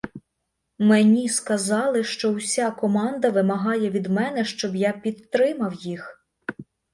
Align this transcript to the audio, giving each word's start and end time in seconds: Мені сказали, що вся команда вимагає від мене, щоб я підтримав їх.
Мені 0.79 1.29
сказали, 1.29 2.03
що 2.03 2.33
вся 2.33 2.71
команда 2.71 3.29
вимагає 3.29 3.89
від 3.89 4.07
мене, 4.07 4.45
щоб 4.45 4.75
я 4.75 4.91
підтримав 4.91 5.73
їх. 5.73 6.25